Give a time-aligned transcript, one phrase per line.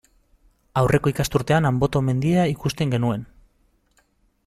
[0.81, 3.27] Aurreko ikasturtean Anboto mendia ikusten genuen.